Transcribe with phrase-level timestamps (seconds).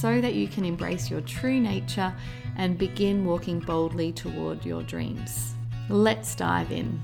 [0.00, 2.14] so that you can embrace your true nature
[2.56, 5.54] and begin walking boldly toward your dreams.
[5.88, 7.00] Let's dive in.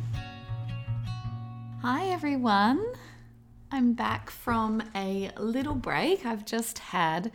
[1.83, 2.85] Hi, everyone.
[3.73, 6.25] I'm back from a little break.
[6.25, 7.33] I've just had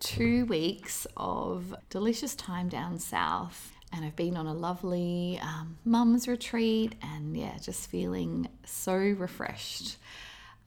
[0.00, 6.26] two weeks of delicious time down south and I've been on a lovely um, mum's
[6.26, 9.98] retreat and yeah, just feeling so refreshed.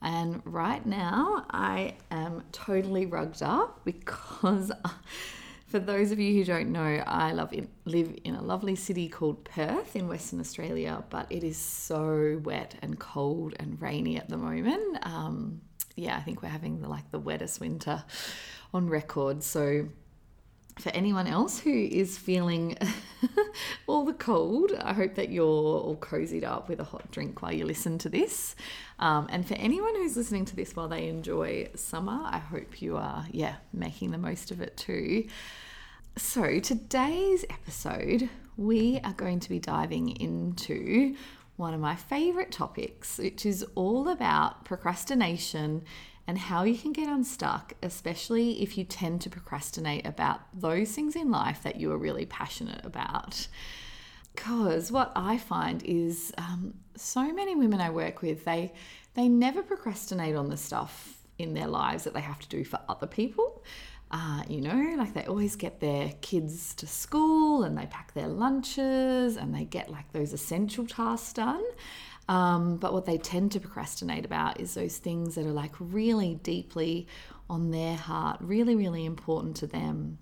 [0.02, 4.72] And right now, I am totally rugged up because,
[5.68, 9.10] for those of you who don't know, I love in, live in a lovely city
[9.10, 14.30] called Perth in Western Australia, but it is so wet and cold and rainy at
[14.30, 14.98] the moment.
[15.02, 15.62] Um,
[15.96, 18.04] yeah, I think we're having the, like the wettest winter
[18.74, 19.42] on record.
[19.44, 19.88] So
[20.80, 22.78] for anyone else who is feeling
[23.88, 27.54] all the cold, I hope that you're all cozied up with a hot drink while
[27.54, 28.56] you listen to this.
[29.00, 32.98] Um, and for anyone who's listening to this while they enjoy summer, I hope you
[32.98, 35.28] are, yeah, making the most of it too.
[36.18, 41.16] So, today's episode, we are going to be diving into
[41.58, 45.84] one of my favorite topics, which is all about procrastination
[46.28, 51.16] and how you can get unstuck, especially if you tend to procrastinate about those things
[51.16, 53.48] in life that you are really passionate about.
[54.34, 58.74] Because what I find is um, so many women I work with, they
[59.14, 62.80] they never procrastinate on the stuff in their lives that they have to do for
[62.90, 63.64] other people.
[64.12, 68.28] Uh, you know, like they always get their kids to school and they pack their
[68.28, 71.64] lunches and they get like those essential tasks done.
[72.28, 76.36] Um, but what they tend to procrastinate about is those things that are like really
[76.36, 77.08] deeply
[77.50, 80.18] on their heart, really, really important to them.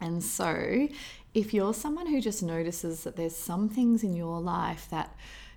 [0.00, 0.88] And so,
[1.34, 5.14] if you're someone who just notices that there's some things in your life that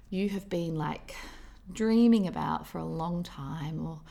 [0.09, 1.15] you have been like
[1.71, 4.01] dreaming about for a long time, or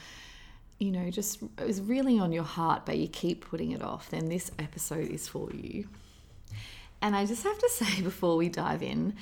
[0.79, 4.29] you know, just is really on your heart, but you keep putting it off, then
[4.31, 5.87] this episode is for you.
[7.03, 9.15] And I just have to say before we dive in,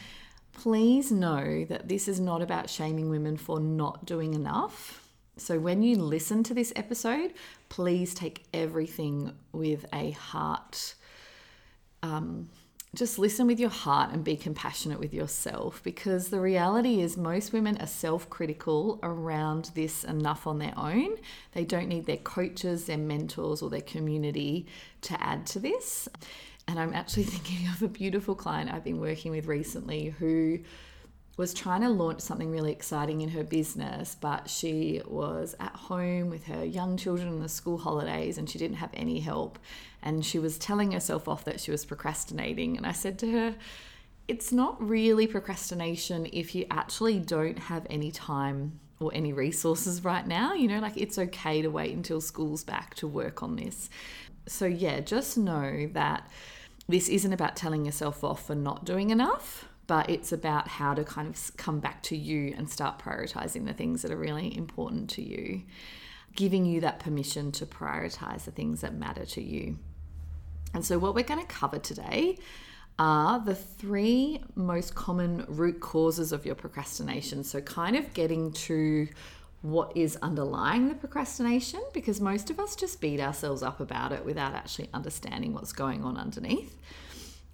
[0.61, 5.09] please know that this is not about shaming women for not doing enough.
[5.39, 7.33] So, when you listen to this episode,
[7.71, 10.97] please take everything with a heart.
[12.03, 12.51] Um,
[12.95, 17.55] just listen with your heart and be compassionate with yourself because the reality is, most
[17.55, 21.17] women are self critical around this enough on their own.
[21.53, 24.67] They don't need their coaches, their mentors, or their community
[25.03, 26.07] to add to this.
[26.71, 30.61] And I'm actually thinking of a beautiful client I've been working with recently who
[31.37, 36.29] was trying to launch something really exciting in her business, but she was at home
[36.29, 39.59] with her young children in the school holidays and she didn't have any help.
[40.03, 42.77] And she was telling herself off that she was procrastinating.
[42.77, 43.55] And I said to her,
[44.29, 50.27] it's not really procrastination if you actually don't have any time or any resources right
[50.27, 50.53] now.
[50.53, 53.89] You know, like it's okay to wait until school's back to work on this.
[54.47, 56.29] So, yeah, just know that
[56.91, 61.05] this isn't about telling yourself off for not doing enough, but it's about how to
[61.05, 65.11] kind of come back to you and start prioritizing the things that are really important
[65.11, 65.63] to you,
[66.37, 69.79] giving you that permission to prioritize the things that matter to you.
[70.75, 72.39] And so, what we're going to cover today
[72.99, 77.43] are the three most common root causes of your procrastination.
[77.43, 79.09] So, kind of getting to
[79.63, 84.25] what is underlying the procrastination because most of us just beat ourselves up about it
[84.25, 86.77] without actually understanding what's going on underneath.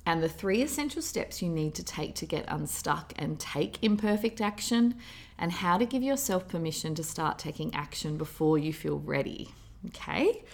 [0.06, 4.40] And the three essential steps you need to take to get unstuck and take imperfect
[4.40, 4.94] action,
[5.36, 9.50] and how to give yourself permission to start taking action before you feel ready.
[9.88, 10.44] Okay,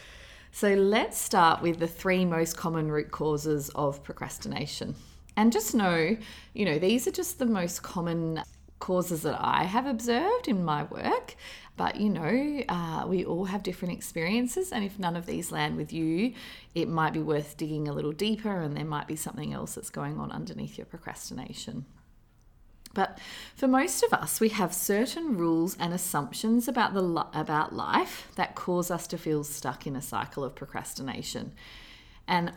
[0.52, 4.94] so let's start with the three most common root causes of procrastination.
[5.36, 6.16] And just know,
[6.54, 8.42] you know, these are just the most common
[8.82, 11.36] causes that I have observed in my work.
[11.76, 15.76] But you know, uh, we all have different experiences, and if none of these land
[15.76, 16.34] with you,
[16.74, 19.88] it might be worth digging a little deeper, and there might be something else that's
[19.88, 21.86] going on underneath your procrastination.
[22.92, 23.20] But
[23.54, 28.56] for most of us, we have certain rules and assumptions about the about life that
[28.56, 31.52] cause us to feel stuck in a cycle of procrastination.
[32.26, 32.52] And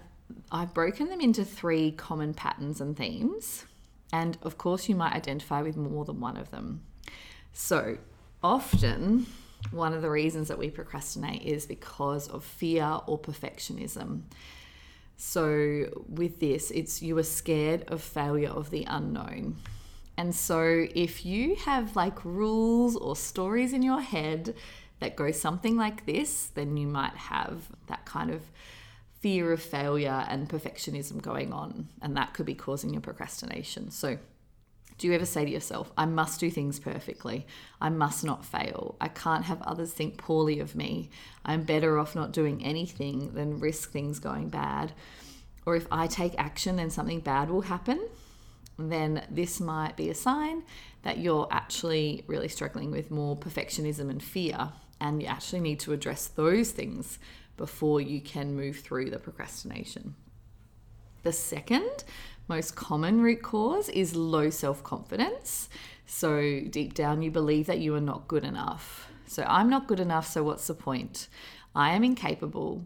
[0.52, 3.66] I've broken them into three common patterns and themes.
[4.16, 6.82] And of course, you might identify with more than one of them.
[7.52, 7.98] So,
[8.42, 9.26] often
[9.72, 14.22] one of the reasons that we procrastinate is because of fear or perfectionism.
[15.18, 19.58] So, with this, it's you are scared of failure of the unknown.
[20.16, 24.56] And so, if you have like rules or stories in your head
[25.02, 28.44] that go something like this, then you might have that kind of
[29.26, 31.88] fear of failure and perfectionism going on.
[32.00, 33.90] And that could be causing your procrastination.
[33.90, 34.20] So,
[35.00, 37.48] do you ever say to yourself, I must do things perfectly?
[37.82, 38.96] I must not fail.
[39.02, 41.10] I can't have others think poorly of me.
[41.44, 44.94] I'm better off not doing anything than risk things going bad.
[45.66, 48.08] Or if I take action, then something bad will happen.
[48.78, 50.62] Then this might be a sign
[51.02, 54.74] that you're actually really struggling with more perfectionism and fear.
[55.02, 57.18] And you actually need to address those things
[57.58, 60.16] before you can move through the procrastination.
[61.24, 62.04] The second
[62.48, 65.70] most common root cause is low self confidence.
[66.06, 69.10] So, deep down, you believe that you are not good enough.
[69.26, 71.28] So, I'm not good enough, so what's the point?
[71.76, 72.86] I am incapable.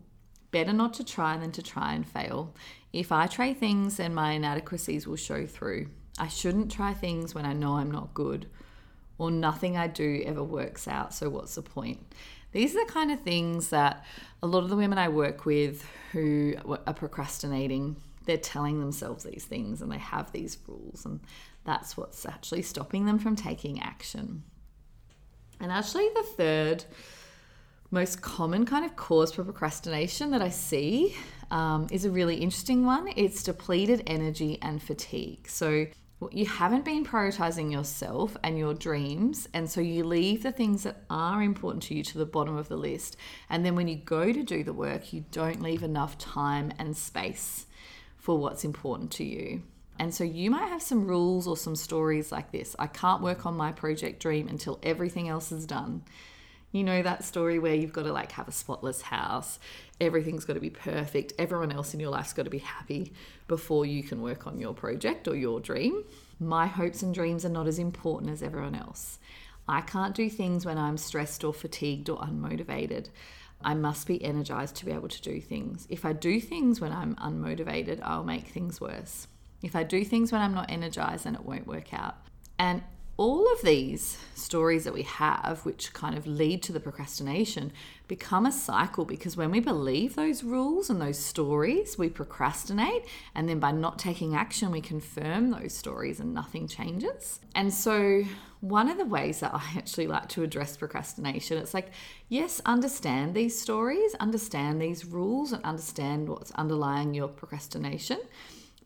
[0.51, 2.55] Better not to try than to try and fail.
[2.93, 5.89] If I try things, then my inadequacies will show through.
[6.17, 8.47] I shouldn't try things when I know I'm not good,
[9.17, 11.99] or nothing I do ever works out, so what's the point?
[12.51, 14.05] These are the kind of things that
[14.41, 17.97] a lot of the women I work with who are procrastinating
[18.29, 21.19] they're telling themselves these things and they have these rules, and
[21.63, 24.43] that's what's actually stopping them from taking action.
[25.59, 26.85] And actually, the third
[27.89, 31.17] most common kind of cause for procrastination that I see
[31.49, 33.11] um, is a really interesting one.
[33.15, 35.49] It's depleted energy and fatigue.
[35.49, 35.87] So,
[36.31, 41.03] you haven't been prioritizing yourself and your dreams, and so you leave the things that
[41.09, 43.15] are important to you to the bottom of the list.
[43.49, 46.95] And then when you go to do the work, you don't leave enough time and
[46.97, 47.67] space
[48.17, 49.63] for what's important to you.
[49.97, 53.45] And so you might have some rules or some stories like this I can't work
[53.45, 56.03] on my project dream until everything else is done.
[56.71, 59.59] You know that story where you've got to like have a spotless house,
[59.99, 63.13] everything's got to be perfect, everyone else in your life's got to be happy
[63.47, 66.03] before you can work on your project or your dream.
[66.39, 69.17] My hopes and dreams are not as important as everyone else.
[69.67, 73.09] I can't do things when I'm stressed or fatigued or unmotivated.
[73.61, 75.85] I must be energized to be able to do things.
[75.89, 79.27] If I do things when I'm unmotivated, I'll make things worse.
[79.61, 82.15] If I do things when I'm not energized, then it won't work out.
[82.57, 82.81] And
[83.19, 87.69] all of these stories that we have, which kind of lead to the procrastination,
[88.07, 93.03] become a cycle because when we believe those rules and those stories, we procrastinate.
[93.35, 97.41] And then by not taking action, we confirm those stories and nothing changes.
[97.53, 98.23] And so,
[98.61, 101.91] one of the ways that I actually like to address procrastination, it's like,
[102.29, 108.19] yes, understand these stories, understand these rules, and understand what's underlying your procrastination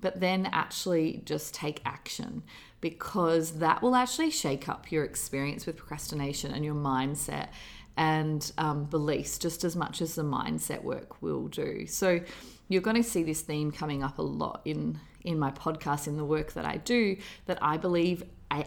[0.02, 2.44] but then actually just take action
[2.84, 7.48] because that will actually shake up your experience with procrastination and your mindset
[7.96, 11.88] and um, beliefs just as much as the mindset work will do.
[11.88, 12.20] So
[12.68, 16.18] you're going to see this theme coming up a lot in in my podcast in
[16.18, 17.16] the work that I do
[17.46, 18.24] that I believe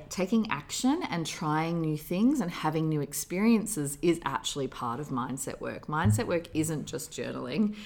[0.09, 5.61] taking action and trying new things and having new experiences is actually part of mindset
[5.61, 5.89] work.
[5.89, 7.77] Mindset work isn't just journaling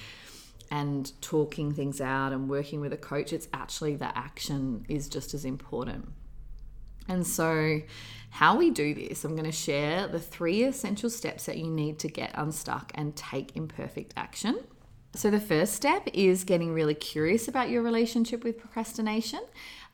[0.71, 5.33] and talking things out and working with a coach, it's actually the action is just
[5.33, 6.07] as important.
[7.11, 7.81] And so,
[8.29, 11.99] how we do this, I'm going to share the three essential steps that you need
[11.99, 14.59] to get unstuck and take imperfect action.
[15.13, 19.41] So, the first step is getting really curious about your relationship with procrastination.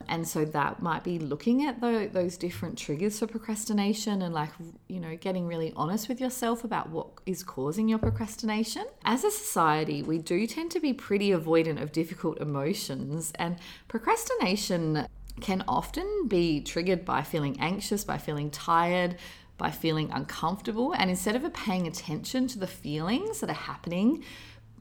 [0.08, 4.52] And so, that might be looking at the, those different triggers for procrastination and, like,
[4.88, 8.86] you know, getting really honest with yourself about what is causing your procrastination.
[9.06, 13.58] As a society, we do tend to be pretty avoidant of difficult emotions, and
[13.88, 15.08] procrastination
[15.42, 19.18] can often be triggered by feeling anxious, by feeling tired,
[19.58, 20.94] by feeling uncomfortable.
[20.94, 24.24] And instead of paying attention to the feelings that are happening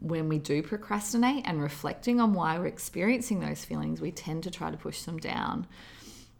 [0.01, 4.51] when we do procrastinate and reflecting on why we're experiencing those feelings, we tend to
[4.51, 5.67] try to push them down.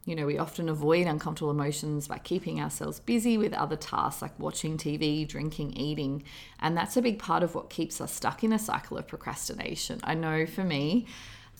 [0.05, 4.39] You know, we often avoid uncomfortable emotions by keeping ourselves busy with other tasks like
[4.39, 6.23] watching TV, drinking, eating.
[6.61, 10.01] And that's a big part of what keeps us stuck in a cycle of procrastination.
[10.05, 11.07] I know for me,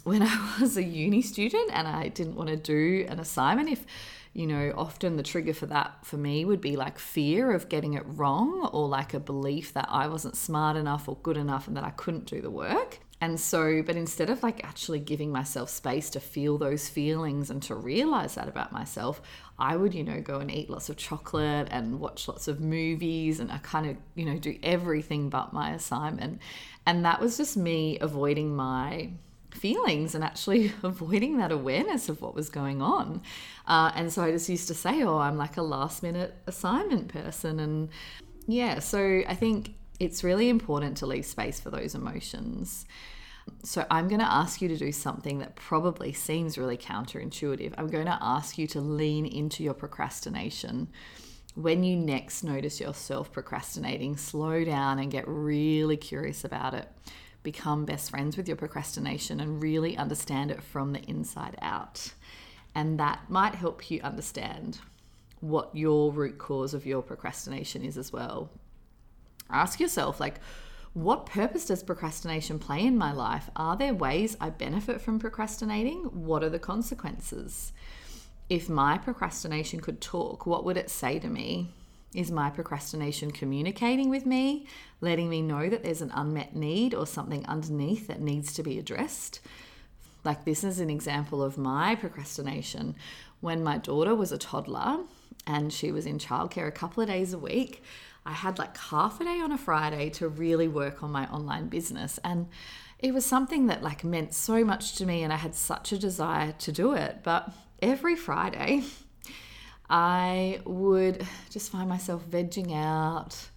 [0.07, 3.85] when I was a uni student and I didn't want to do an assignment, if
[4.33, 7.95] you know, often the trigger for that for me would be like fear of getting
[7.95, 11.77] it wrong or like a belief that I wasn't smart enough or good enough and
[11.77, 13.01] that I couldn't do the work.
[13.19, 17.63] And so, but instead of like actually giving myself space to feel those feelings and
[17.63, 19.23] to realize that about myself,
[19.59, 23.41] I would, you know, go and eat lots of chocolate and watch lots of movies
[23.41, 26.43] and I kind of, you know, do everything but my assignment.
[26.85, 29.13] And that was just me avoiding my
[29.57, 33.23] feelings and actually avoiding that awareness of what was going on.
[33.67, 37.09] Uh, and so I just used to say, oh, I'm like a last minute assignment
[37.09, 37.59] person.
[37.59, 37.89] And
[38.47, 42.87] Yeah, so I think it's really important to leave space for those emotions.
[43.63, 47.75] So, I'm going to ask you to do something that probably seems really counterintuitive.
[47.79, 50.89] I'm going to ask you to lean into your procrastination.
[51.55, 56.89] When you next notice yourself procrastinating, slow down and get really curious about it.
[57.47, 62.13] Become best friends with your procrastination and really understand it from the inside out.
[62.75, 64.81] And that might help you understand
[65.39, 68.51] what your root cause of your procrastination is as well.
[69.49, 70.41] Ask yourself, like,
[70.93, 73.49] what purpose does procrastination play in my life?
[73.55, 75.99] Are there ways I benefit from procrastinating?
[76.27, 77.73] What are the consequences?
[78.49, 81.69] If my procrastination could talk, what would it say to me?
[82.15, 84.67] Is my procrastination communicating with me,
[85.01, 88.79] letting me know that there's an unmet need or something underneath that needs to be
[88.79, 89.41] addressed?
[90.25, 92.97] Like, this is an example of my procrastination.
[93.41, 94.99] When my daughter was a toddler
[95.47, 97.83] and she was in childcare a couple of days a week,
[98.25, 101.69] I had like half a day on a Friday to really work on my online
[101.69, 102.19] business.
[102.25, 102.49] And
[102.99, 105.99] it was something that like meant so much to me and I had such a
[105.99, 107.19] desire to do it.
[107.23, 108.83] But every Friday,
[109.89, 113.49] I would just find myself vegging out,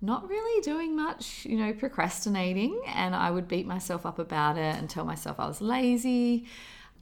[0.00, 2.80] not really doing much, you know, procrastinating.
[2.86, 6.46] And I would beat myself up about it and tell myself I was lazy.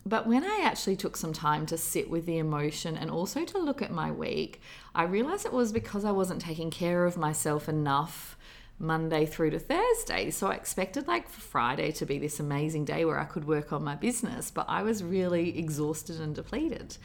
[0.07, 3.59] But when I actually took some time to sit with the emotion and also to
[3.59, 4.61] look at my week,
[4.95, 8.37] I realized it was because I wasn't taking care of myself enough
[8.79, 10.31] Monday through to Thursday.
[10.31, 13.85] So I expected like Friday to be this amazing day where I could work on
[13.85, 16.97] my business, but I was really exhausted and depleted.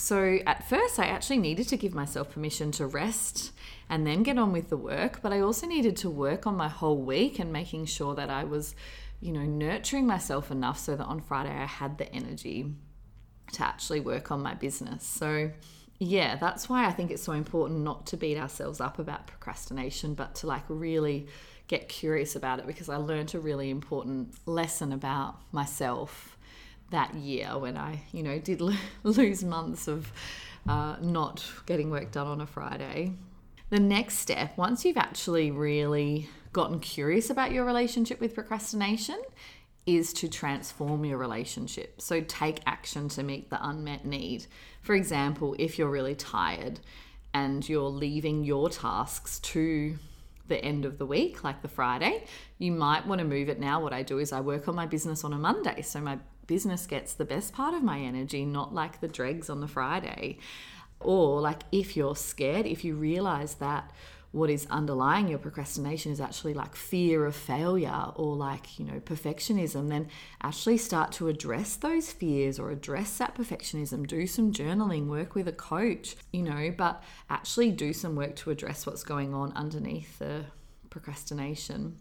[0.00, 3.52] So at first, I actually needed to give myself permission to rest
[3.88, 6.68] and then get on with the work, but I also needed to work on my
[6.68, 8.74] whole week and making sure that I was
[9.20, 12.72] you know, nurturing myself enough so that on Friday I had the energy
[13.52, 15.04] to actually work on my business.
[15.04, 15.50] So,
[15.98, 20.14] yeah, that's why I think it's so important not to beat ourselves up about procrastination,
[20.14, 21.26] but to like really
[21.68, 26.38] get curious about it because I learned a really important lesson about myself
[26.90, 28.60] that year when I, you know, did
[29.02, 30.12] lose months of
[30.68, 33.12] uh, not getting work done on a Friday.
[33.70, 39.20] The next step, once you've actually really gotten curious about your relationship with procrastination
[39.86, 42.00] is to transform your relationship.
[42.00, 44.46] So take action to meet the unmet need.
[44.82, 46.80] For example, if you're really tired
[47.32, 49.96] and you're leaving your tasks to
[50.48, 52.24] the end of the week, like the Friday,
[52.58, 53.80] you might want to move it now.
[53.80, 55.82] What I do is I work on my business on a Monday.
[55.82, 56.18] So my
[56.50, 60.36] business gets the best part of my energy, not like the dregs on the Friday.
[60.98, 63.92] Or like if you're scared, if you realize that
[64.32, 68.98] what is underlying your procrastination is actually like fear of failure or like, you know,
[68.98, 70.08] perfectionism, then
[70.42, 74.04] actually start to address those fears or address that perfectionism.
[74.04, 78.50] Do some journaling, work with a coach, you know, but actually do some work to
[78.50, 80.46] address what's going on underneath the
[80.90, 81.98] procrastination.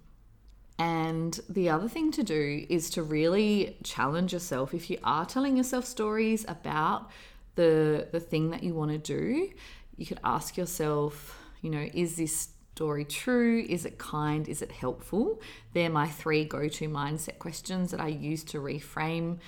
[0.80, 4.74] And the other thing to do is to really challenge yourself.
[4.74, 7.12] If you are telling yourself stories about
[7.56, 9.50] the the thing that you want to do,
[9.98, 13.66] you could ask yourself, you know, is this story true?
[13.68, 14.48] Is it kind?
[14.48, 15.42] Is it helpful?
[15.74, 19.40] They're my three go to mindset questions that I use to reframe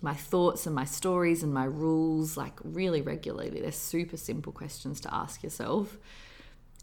[0.00, 3.60] my thoughts and my stories and my rules like really regularly.
[3.60, 5.98] They're super simple questions to ask yourself.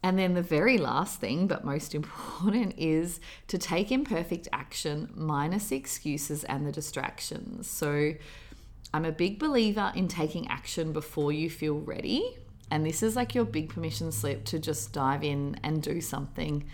[0.08, 5.68] And then the very last thing, but most important, is to take imperfect action minus
[5.68, 7.70] the excuses and the distractions.
[7.70, 8.14] So
[8.94, 12.38] I'm a big believer in taking action before you feel ready
[12.72, 16.66] and this is like your big permission slip to just dive in and do something.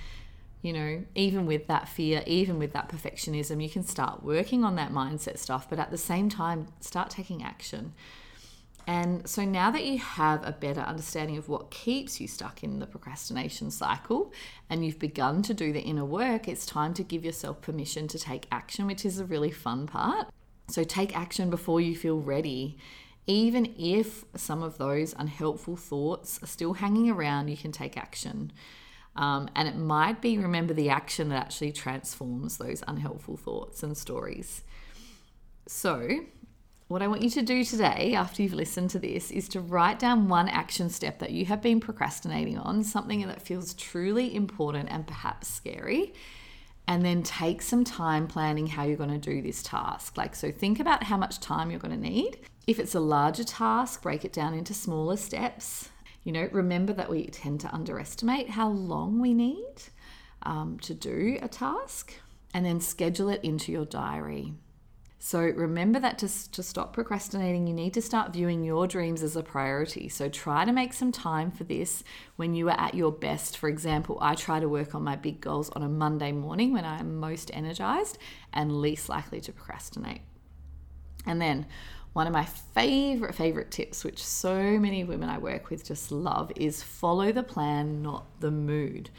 [0.62, 4.76] You know, even with that fear, even with that perfectionism, you can start working on
[4.76, 7.94] that mindset stuff, but at the same time, start taking action.
[8.86, 12.80] And so now that you have a better understanding of what keeps you stuck in
[12.80, 14.34] the procrastination cycle
[14.70, 18.20] and you've begun to do the inner work, it's time to give yourself permission to
[18.20, 20.28] take action, which is a really fun part.
[20.68, 22.78] So take action before you feel ready
[23.26, 28.52] even if some of those unhelpful thoughts are still hanging around, you can take action.
[29.16, 33.96] Um, and it might be remember the action that actually transforms those unhelpful thoughts and
[33.96, 34.64] stories.
[35.68, 36.26] So,
[36.94, 39.98] what I want you to do today, after you've listened to this, is to write
[39.98, 44.90] down one action step that you have been procrastinating on, something that feels truly important
[44.92, 46.14] and perhaps scary.
[46.88, 50.18] And then take some time planning how you're going to do this task.
[50.18, 53.44] Like, so think about how much time you're going to need if it's a larger
[53.44, 55.90] task, break it down into smaller steps.
[56.24, 59.76] You know, remember that we tend to underestimate how long we need
[60.44, 62.14] um, to do a task
[62.54, 64.54] and then schedule it into your diary.
[65.26, 69.38] So remember that to, to stop procrastinating, you need to start viewing your dreams as
[69.38, 70.10] a priority.
[70.10, 72.04] So try to make some time for this
[72.36, 73.56] when you are at your best.
[73.56, 76.84] For example, I try to work on my big goals on a Monday morning when
[76.84, 78.18] I am most energized
[78.52, 80.24] and least likely to procrastinate.
[81.26, 81.68] And then
[82.12, 86.52] one of my favorite, favorite tips, which so many women I work with just love,
[86.58, 89.10] is follow the plan, not the mood.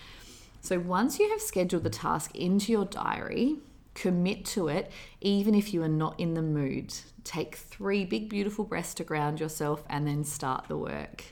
[0.61, 3.57] So once you have scheduled the task into your diary,
[3.95, 6.95] Commit to it, even if you are not in the mood.
[7.23, 11.25] Take three big, beautiful breaths to ground yourself and then start the work.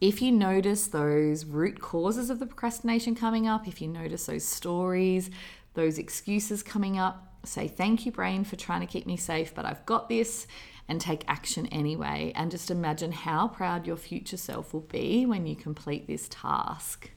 [0.00, 4.44] If you notice those root causes of the procrastination coming up, if you notice those
[4.44, 5.30] stories,
[5.74, 9.64] those excuses coming up, say, Thank you, brain, for trying to keep me safe, but
[9.64, 10.46] I've got this,
[10.88, 12.32] and take action anyway.
[12.34, 17.10] And just imagine how proud your future self will be when you complete this task.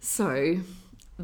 [0.00, 0.58] So,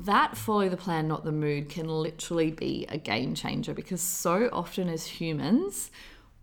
[0.04, 4.50] that follow the plan, not the mood can literally be a game changer because so
[4.52, 5.90] often as humans,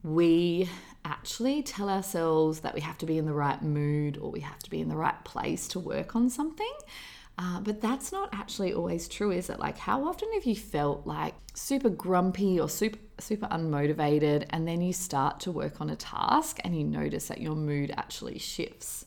[0.04, 0.70] we
[1.06, 4.60] actually tell ourselves that we have to be in the right mood or we have
[4.60, 6.74] to be in the right place to work on something.
[7.38, 9.60] Uh, but that's not actually always true, is it?
[9.60, 14.82] Like, how often have you felt like super grumpy or super super unmotivated, and then
[14.82, 19.06] you start to work on a task and you notice that your mood actually shifts?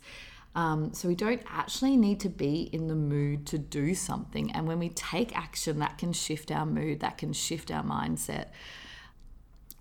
[0.56, 4.50] Um, so we don't actually need to be in the mood to do something.
[4.52, 8.46] And when we take action, that can shift our mood, that can shift our mindset.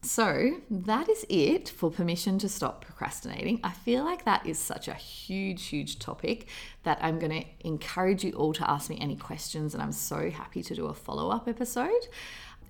[0.01, 3.59] So that is it for permission to stop procrastinating.
[3.63, 6.47] I feel like that is such a huge, huge topic
[6.83, 10.29] that I'm going to encourage you all to ask me any questions, and I'm so
[10.29, 12.07] happy to do a follow up episode.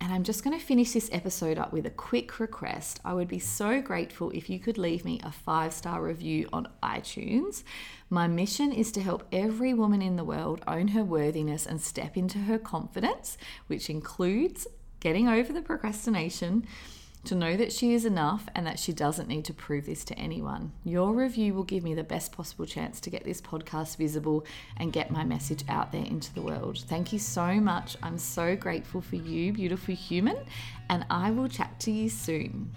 [0.01, 2.99] And I'm just going to finish this episode up with a quick request.
[3.03, 6.67] I would be so grateful if you could leave me a five star review on
[6.83, 7.63] iTunes.
[8.09, 12.17] My mission is to help every woman in the world own her worthiness and step
[12.17, 13.37] into her confidence,
[13.67, 14.67] which includes
[14.99, 16.65] getting over the procrastination
[17.25, 20.15] to know that she is enough and that she doesn't need to prove this to
[20.15, 20.71] anyone.
[20.83, 24.45] Your review will give me the best possible chance to get this podcast visible
[24.77, 26.79] and get my message out there into the world.
[26.87, 27.97] Thank you so much.
[28.03, 30.37] I'm so grateful for you, beautiful human,
[30.89, 32.71] and I will chat to you soon.